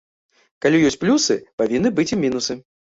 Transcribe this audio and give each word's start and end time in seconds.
Калі 0.67 0.79
ёсць 0.89 0.97
плюсы, 1.05 1.39
павінны 1.65 1.95
быць 1.97 2.11
і 2.15 2.23
мінусы. 2.27 2.63